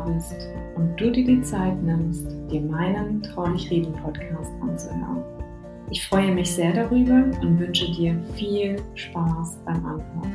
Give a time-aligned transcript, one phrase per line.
[0.00, 5.22] bist und du dir die Zeit nimmst, dir meinen Traulich Reden Podcast anzuhören.
[5.90, 10.32] Ich freue mich sehr darüber und wünsche dir viel Spaß beim Anhören.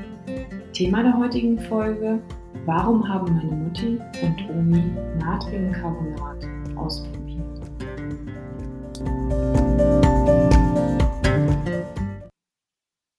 [0.72, 2.22] Thema der heutigen Folge:
[2.66, 4.84] Warum haben meine Mutti und Omi
[5.20, 7.18] Natriumcarbonat ausprobiert?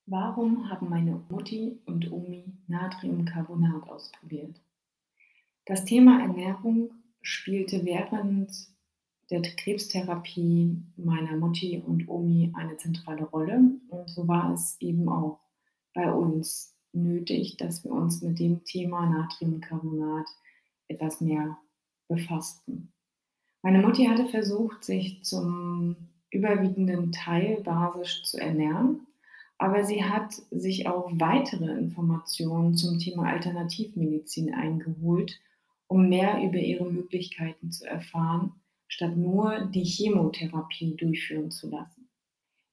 [0.05, 4.61] Warum haben meine Mutti und Omi Natriumcarbonat ausprobiert?
[5.69, 6.89] Das Thema Ernährung
[7.21, 8.49] spielte während
[9.29, 13.75] der Krebstherapie meiner Mutti und Omi eine zentrale Rolle.
[13.89, 15.39] Und so war es eben auch
[15.93, 20.25] bei uns nötig, dass wir uns mit dem Thema Natriumcarbonat
[20.87, 21.59] etwas mehr
[22.07, 22.91] befassten.
[23.61, 25.97] Meine Mutti hatte versucht, sich zum
[26.31, 29.01] überwiegenden Teil basisch zu ernähren,
[29.59, 35.39] aber sie hat sich auch weitere Informationen zum Thema Alternativmedizin eingeholt
[35.89, 38.53] um mehr über ihre Möglichkeiten zu erfahren,
[38.87, 42.09] statt nur die Chemotherapie durchführen zu lassen.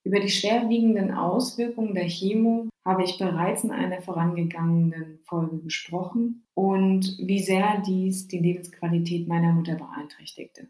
[0.05, 7.17] Über die schwerwiegenden Auswirkungen der Chemo habe ich bereits in einer vorangegangenen Folge gesprochen und
[7.19, 10.69] wie sehr dies die Lebensqualität meiner Mutter beeinträchtigte.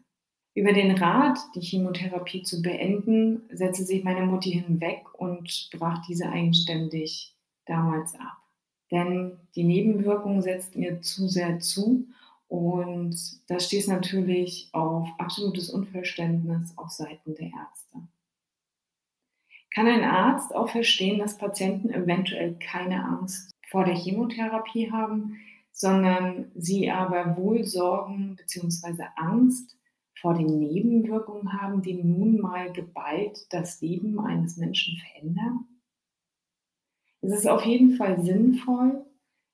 [0.55, 6.29] Über den Rat, die Chemotherapie zu beenden, setzte sich meine Mutti hinweg und brach diese
[6.29, 7.35] eigenständig
[7.67, 8.37] damals ab.
[8.89, 12.07] Denn die Nebenwirkungen setzten ihr zu sehr zu
[12.47, 13.17] und
[13.49, 18.07] da stieß natürlich auf absolutes Unverständnis auf Seiten der Ärzte.
[19.73, 25.37] Kann ein Arzt auch verstehen, dass Patienten eventuell keine Angst vor der Chemotherapie haben,
[25.71, 29.03] sondern sie aber wohl Sorgen bzw.
[29.17, 29.77] Angst
[30.19, 35.65] vor den Nebenwirkungen haben, die nun mal geballt das Leben eines Menschen verändern?
[37.21, 39.05] Es ist auf jeden Fall sinnvoll,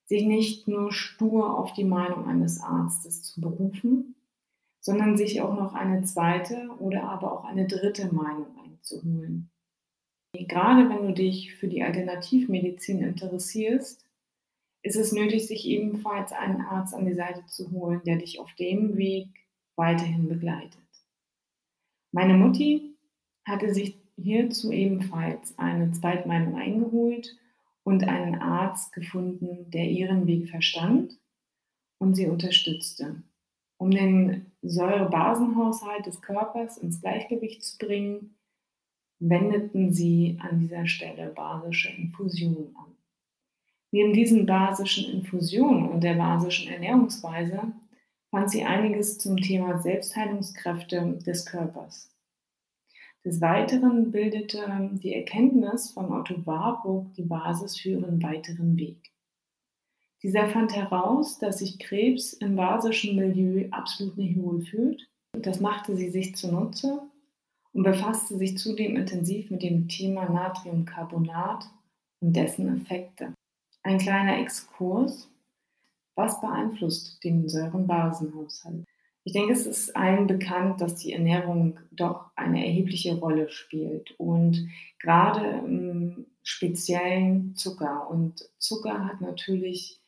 [0.05, 4.15] sich nicht nur stur auf die Meinung eines Arztes zu berufen,
[4.79, 9.49] sondern sich auch noch eine zweite oder aber auch eine dritte Meinung einzuholen.
[10.33, 14.03] Gerade wenn du dich für die Alternativmedizin interessierst,
[14.81, 18.53] ist es nötig, sich ebenfalls einen Arzt an die Seite zu holen, der dich auf
[18.55, 19.29] dem Weg
[19.77, 20.81] weiterhin begleitet.
[22.11, 22.95] Meine Mutti
[23.45, 27.37] hatte sich hierzu ebenfalls eine Zweitmeinung eingeholt
[27.83, 31.19] und einen Arzt gefunden, der ihren Weg verstand
[31.97, 33.23] und sie unterstützte,
[33.77, 38.35] um den Säurebasenhaushalt des Körpers ins Gleichgewicht zu bringen,
[39.19, 42.95] wendeten sie an dieser Stelle basische Infusionen an.
[43.91, 47.73] Neben diesen basischen Infusionen und der basischen Ernährungsweise
[48.31, 52.12] fand sie einiges zum Thema Selbstheilungskräfte des Körpers.
[53.25, 54.65] Des Weiteren bildete
[55.01, 59.13] die Erkenntnis von Otto Warburg die Basis für ihren weiteren Weg.
[60.21, 65.09] Dieser fand heraus, dass sich Krebs im basischen Milieu absolut nicht wohlfühlt.
[65.33, 67.01] Das machte sie sich zunutze
[67.71, 71.69] und befasste sich zudem intensiv mit dem Thema Natriumcarbonat
[72.21, 73.33] und dessen Effekte.
[73.83, 75.29] Ein kleiner Exkurs.
[76.15, 78.85] Was beeinflusst den Säurenbasenhaushalt?
[79.25, 84.67] Ich denke, es ist allen bekannt, dass die Ernährung doch eine erhebliche Rolle spielt und
[84.99, 88.09] gerade im speziellen Zucker.
[88.09, 90.01] Und Zucker hat natürlich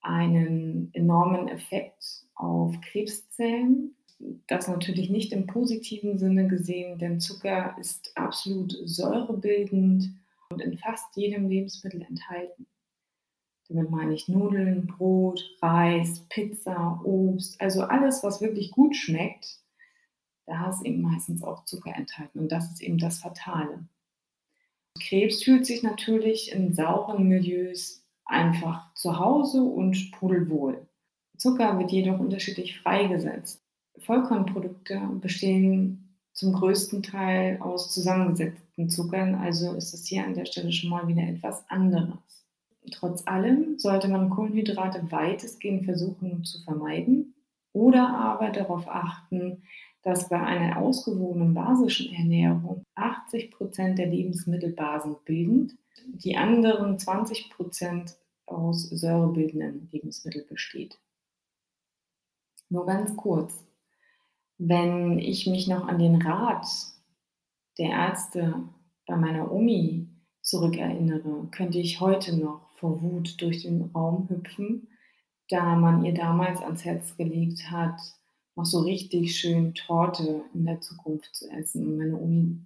[0.00, 3.94] einen enormen Effekt auf Krebszellen.
[4.46, 10.10] Das natürlich nicht im positiven Sinne gesehen, denn Zucker ist absolut säurebildend
[10.48, 12.66] und in fast jedem Lebensmittel enthalten.
[13.72, 19.60] Damit meine ich Nudeln, Brot, Reis, Pizza, Obst, also alles, was wirklich gut schmeckt,
[20.46, 23.86] da ist eben meistens auch Zucker enthalten und das ist eben das Fatale.
[25.00, 30.86] Krebs fühlt sich natürlich in sauren Milieus einfach zu Hause und pudelwohl.
[31.38, 33.62] Zucker wird jedoch unterschiedlich freigesetzt.
[33.98, 40.72] Vollkornprodukte bestehen zum größten Teil aus zusammengesetzten Zuckern, also ist es hier an der Stelle
[40.72, 42.41] schon mal wieder etwas anderes.
[42.90, 47.34] Trotz allem sollte man Kohlenhydrate weitestgehend versuchen zu vermeiden
[47.72, 49.62] oder aber darauf achten,
[50.02, 55.76] dass bei einer ausgewogenen basischen Ernährung 80 Prozent der Lebensmittel basenbildend,
[56.06, 60.98] die anderen 20 Prozent aus säurebildenden Lebensmitteln besteht.
[62.68, 63.64] Nur ganz kurz,
[64.58, 66.66] wenn ich mich noch an den Rat
[67.78, 68.68] der Ärzte
[69.06, 70.08] bei meiner Omi
[70.40, 74.88] zurückerinnere, könnte ich heute noch vor Wut durch den Raum hüpfen,
[75.48, 78.00] da man ihr damals ans Herz gelegt hat,
[78.56, 81.96] noch so richtig schön Torte in der Zukunft zu essen.
[81.96, 82.58] Meine Omi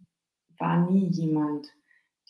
[0.58, 1.68] war nie jemand,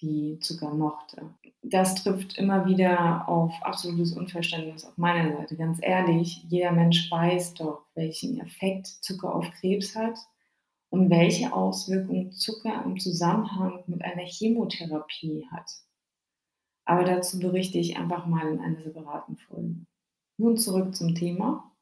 [0.00, 1.30] die Zucker mochte.
[1.62, 5.56] Das trifft immer wieder auf absolutes Unverständnis auf meiner Seite.
[5.56, 10.18] Ganz ehrlich, jeder Mensch weiß doch, welchen Effekt Zucker auf Krebs hat
[10.90, 15.85] und welche Auswirkungen Zucker im Zusammenhang mit einer Chemotherapie hat.
[16.86, 19.74] Aber dazu berichte ich einfach mal in einer separaten Folge.
[20.38, 21.72] Nun zurück zum Thema.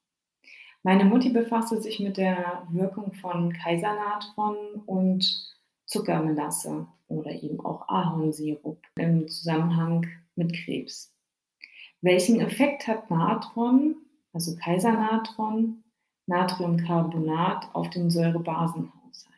[0.83, 4.57] Meine Mutti befasste sich mit der Wirkung von Kaisernatron
[4.87, 5.55] und
[5.87, 10.07] Zuckermelasse oder eben auch Ahornsirup im Zusammenhang
[10.37, 11.13] mit Krebs.
[12.01, 13.97] Welchen Effekt hat Natron,
[14.33, 15.85] also Kaisernatron,
[16.27, 19.35] Natriumcarbonat auf den Säurebasenhaushalt?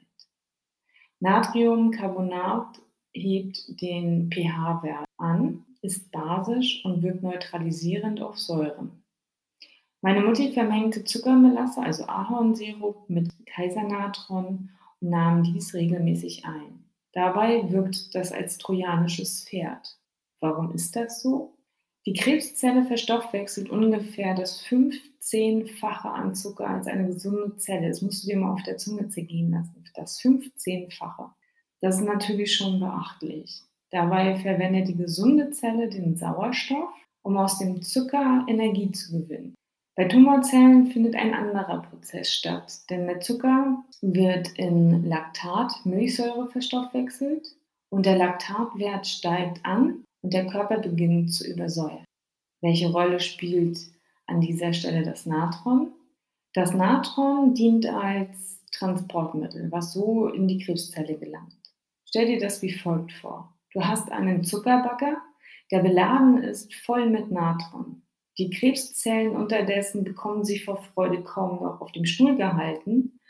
[1.20, 2.80] Natriumcarbonat
[3.12, 9.02] hebt den pH-Wert an, ist basisch und wirkt neutralisierend auf Säuren.
[10.02, 14.70] Meine Mutti vermengte Zuckermelasse, also Ahornsirup, mit Kaisernatron
[15.00, 16.84] und nahm dies regelmäßig ein.
[17.12, 19.98] Dabei wirkt das als trojanisches Pferd.
[20.40, 21.56] Warum ist das so?
[22.04, 27.88] Die Krebszelle verstoffwechselt ungefähr das 15-fache an Zucker als eine gesunde Zelle.
[27.88, 29.82] Das musst du dir mal auf der Zunge zergehen lassen.
[29.94, 31.30] Das 15-fache.
[31.80, 33.65] Das ist natürlich schon beachtlich.
[33.90, 36.90] Dabei verwendet die gesunde Zelle den Sauerstoff,
[37.22, 39.54] um aus dem Zucker Energie zu gewinnen.
[39.96, 47.56] Bei Tumorzellen findet ein anderer Prozess statt, denn der Zucker wird in Laktat, Milchsäure verstoffwechselt
[47.90, 52.04] und der Laktatwert steigt an und der Körper beginnt zu übersäuern.
[52.60, 53.78] Welche Rolle spielt
[54.26, 55.92] an dieser Stelle das Natron?
[56.52, 61.56] Das Natron dient als Transportmittel, was so in die Krebszelle gelangt.
[62.04, 63.55] Stell dir das wie folgt vor.
[63.76, 65.19] Du hast einen Zuckerbagger,
[65.70, 68.00] der beladen ist voll mit Natron.
[68.38, 73.20] Die Krebszellen unterdessen bekommen sich vor Freude kaum noch auf dem Stuhl gehalten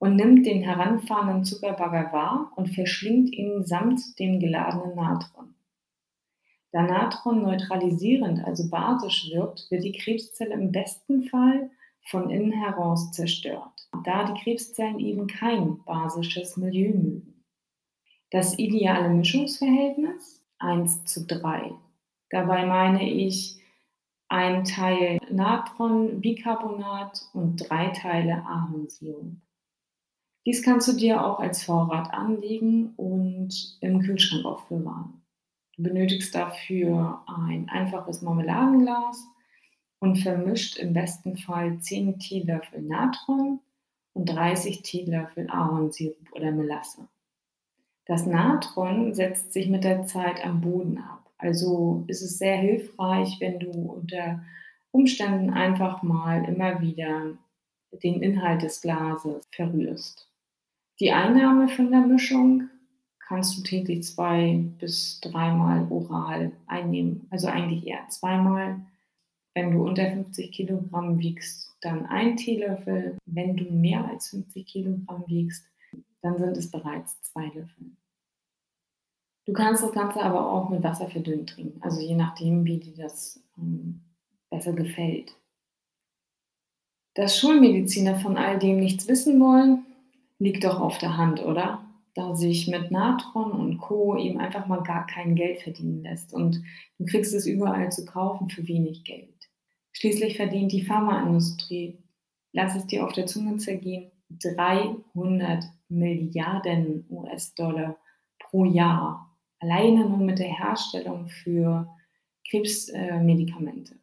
[0.00, 5.54] und nimmt den heranfahrenden Zuckerbagger wahr und verschlingt ihn samt dem geladenen Natron.
[6.72, 11.70] Da Natron neutralisierend, also basisch wirkt, wird die Krebszelle im besten Fall
[12.10, 17.31] von innen heraus zerstört, da die Krebszellen eben kein basisches Milieu mögen.
[18.32, 21.74] Das ideale Mischungsverhältnis 1 zu 3.
[22.30, 23.60] Dabei meine ich
[24.28, 29.36] ein Teil Natronbicarbonat und drei Teile Ahornsirup.
[30.46, 35.22] Dies kannst du dir auch als Vorrat anlegen und im Kühlschrank aufbewahren.
[35.76, 39.26] Du benötigst dafür ein einfaches Marmeladenglas
[39.98, 43.60] und vermischt im besten Fall 10 Teelöffel Natron
[44.14, 47.08] und 30 Teelöffel Ahornsirup oder Melasse.
[48.06, 51.30] Das Natron setzt sich mit der Zeit am Boden ab.
[51.38, 54.44] Also ist es sehr hilfreich, wenn du unter
[54.90, 57.38] Umständen einfach mal immer wieder
[58.02, 60.28] den Inhalt des Glases verrührst.
[61.00, 62.68] Die Einnahme von der Mischung
[63.18, 67.26] kannst du täglich zwei bis dreimal oral einnehmen.
[67.30, 68.80] Also eigentlich eher zweimal.
[69.54, 73.16] Wenn du unter 50 Kilogramm wiegst, dann ein Teelöffel.
[73.26, 75.66] Wenn du mehr als 50 Kilogramm wiegst,
[76.22, 77.96] dann sind es bereits zwei Löffel.
[79.44, 82.94] Du kannst das Ganze aber auch mit Wasser verdünnt trinken, also je nachdem, wie dir
[82.96, 84.00] das ähm,
[84.50, 85.36] besser gefällt.
[87.14, 89.84] Dass Schulmediziner von all dem nichts wissen wollen,
[90.38, 91.84] liegt doch auf der Hand, oder?
[92.14, 94.16] Da sich mit Natron und Co.
[94.16, 96.62] eben einfach mal gar kein Geld verdienen lässt und
[96.98, 99.50] du kriegst es überall zu kaufen für wenig Geld.
[99.92, 101.98] Schließlich verdient die Pharmaindustrie,
[102.52, 107.96] lass es dir auf der Zunge zergehen, 300 Milliarden US-Dollar
[108.38, 111.88] pro Jahr alleine nur mit der Herstellung für
[112.48, 113.96] Krebsmedikamente.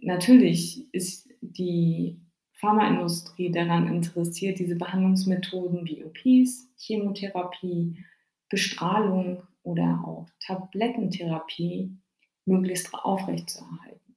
[0.00, 2.20] Natürlich ist die
[2.54, 8.04] Pharmaindustrie daran interessiert, diese Behandlungsmethoden wie OPs, Chemotherapie,
[8.48, 11.96] Bestrahlung oder auch Tablettentherapie
[12.46, 14.16] möglichst aufrechtzuerhalten.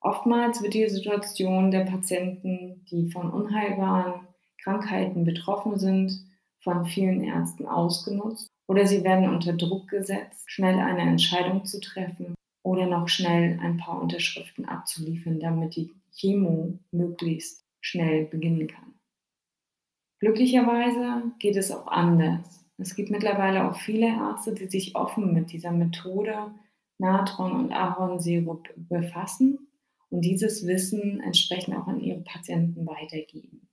[0.00, 4.28] Oftmals wird die Situation der Patienten, die von unheilbaren
[4.66, 6.26] Krankheiten betroffen sind,
[6.58, 12.34] von vielen Ärzten ausgenutzt oder sie werden unter Druck gesetzt, schnell eine Entscheidung zu treffen
[12.64, 18.94] oder noch schnell ein paar Unterschriften abzuliefern, damit die Chemo möglichst schnell beginnen kann.
[20.18, 22.64] Glücklicherweise geht es auch anders.
[22.76, 26.50] Es gibt mittlerweile auch viele Ärzte, die sich offen mit dieser Methode
[26.98, 29.68] Natron und Ahornsirup befassen
[30.10, 33.65] und dieses Wissen entsprechend auch an ihre Patienten weitergeben.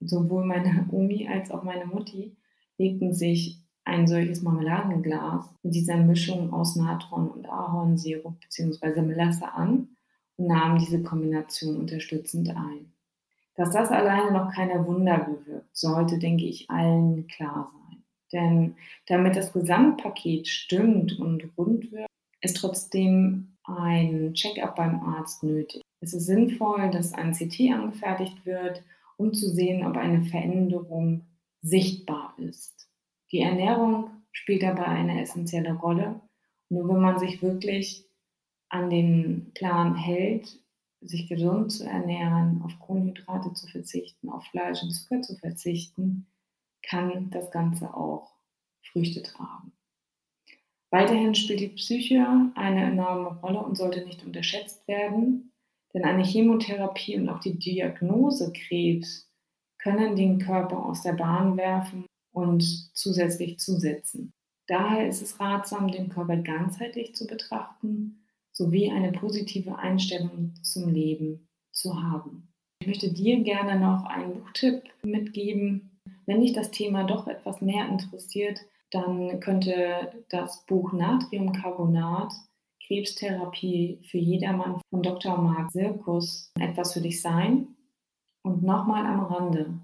[0.00, 2.36] Sowohl meine Omi als auch meine Mutti
[2.78, 9.02] legten sich ein solches Marmeladenglas mit dieser Mischung aus Natron und Ahornsirup bzw.
[9.02, 9.88] Melasse an
[10.36, 12.92] und nahmen diese Kombination unterstützend ein.
[13.56, 18.02] Dass das alleine noch keine Wunder bewirkt, sollte, denke ich, allen klar sein.
[18.32, 18.74] Denn
[19.06, 22.06] damit das Gesamtpaket stimmt und rund wird,
[22.40, 25.82] ist trotzdem ein Check-up beim Arzt nötig.
[26.00, 28.82] Es ist sinnvoll, dass ein CT angefertigt wird,
[29.20, 31.26] um zu sehen, ob eine Veränderung
[31.60, 32.88] sichtbar ist.
[33.30, 36.22] Die Ernährung spielt dabei eine essentielle Rolle.
[36.70, 38.06] Nur wenn man sich wirklich
[38.70, 40.58] an den Plan hält,
[41.02, 46.26] sich gesund zu ernähren, auf Kohlenhydrate zu verzichten, auf Fleisch und Zucker zu verzichten,
[46.82, 48.32] kann das Ganze auch
[48.82, 49.72] Früchte tragen.
[50.90, 55.49] Weiterhin spielt die Psyche eine enorme Rolle und sollte nicht unterschätzt werden,
[55.94, 59.28] denn eine Chemotherapie und auch die Diagnose Krebs
[59.78, 62.62] können den Körper aus der Bahn werfen und
[62.94, 64.32] zusätzlich zusetzen.
[64.66, 68.20] Daher ist es ratsam, den Körper ganzheitlich zu betrachten
[68.52, 72.52] sowie eine positive Einstellung zum Leben zu haben.
[72.80, 75.98] Ich möchte dir gerne noch einen Buchtipp mitgeben.
[76.26, 82.32] Wenn dich das Thema doch etwas mehr interessiert, dann könnte das Buch Natriumcarbonat
[82.90, 85.38] Krebstherapie für jedermann von Dr.
[85.38, 87.68] Marc Sirkus etwas für dich sein.
[88.42, 89.78] Und nochmal am Rande.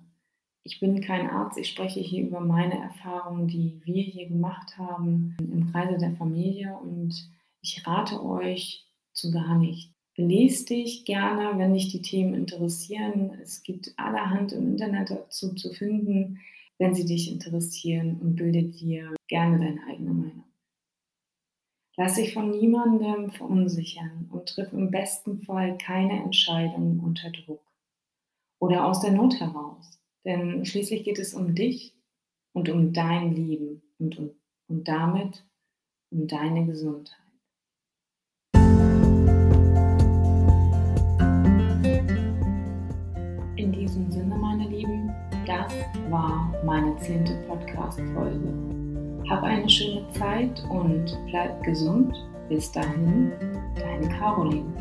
[0.64, 5.36] Ich bin kein Arzt, ich spreche hier über meine Erfahrungen, die wir hier gemacht haben
[5.38, 7.30] im Kreise der Familie und
[7.62, 9.92] ich rate euch zu gar nichts.
[10.16, 13.38] Lest dich gerne, wenn dich die Themen interessieren.
[13.40, 16.40] Es gibt allerhand im Internet dazu zu finden,
[16.78, 20.45] wenn sie dich interessieren und bilde dir gerne deine eigene Meinung.
[21.98, 27.64] Lass dich von niemandem verunsichern und triff im besten Fall keine Entscheidungen unter Druck
[28.60, 29.98] oder aus der Not heraus.
[30.26, 31.94] Denn schließlich geht es um dich
[32.52, 34.30] und um dein Leben und, um,
[34.68, 35.46] und damit
[36.10, 37.16] um deine Gesundheit.
[43.56, 45.14] In diesem Sinne, meine Lieben,
[45.46, 45.72] das
[46.10, 48.75] war meine zehnte Podcast-Folge.
[49.28, 52.14] Hab eine schöne Zeit und bleib gesund.
[52.48, 53.32] Bis dahin,
[53.74, 54.72] deine Caroline.